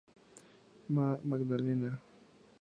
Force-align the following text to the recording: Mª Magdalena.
Mª 0.93 1.11
Magdalena. 1.29 1.91